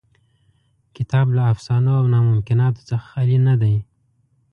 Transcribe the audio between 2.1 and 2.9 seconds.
ناممکناتو